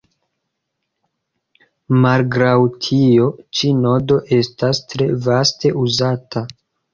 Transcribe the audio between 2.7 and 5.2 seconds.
tio, ĉi nodo estas tre